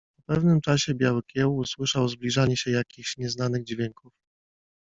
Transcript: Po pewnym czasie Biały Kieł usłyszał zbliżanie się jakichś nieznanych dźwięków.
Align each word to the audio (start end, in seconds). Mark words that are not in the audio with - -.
Po 0.25 0.33
pewnym 0.33 0.61
czasie 0.61 0.93
Biały 0.95 1.23
Kieł 1.23 1.55
usłyszał 1.55 2.07
zbliżanie 2.07 2.57
się 2.57 2.71
jakichś 2.71 3.17
nieznanych 3.17 3.63
dźwięków. 3.63 4.13